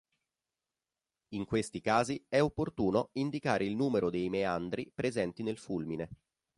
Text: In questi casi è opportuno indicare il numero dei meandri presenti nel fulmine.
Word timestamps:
In 1.35 1.45
questi 1.45 1.79
casi 1.79 2.25
è 2.27 2.41
opportuno 2.41 3.09
indicare 3.13 3.65
il 3.65 3.75
numero 3.75 4.09
dei 4.09 4.29
meandri 4.31 4.91
presenti 4.95 5.43
nel 5.43 5.59
fulmine. 5.59 6.09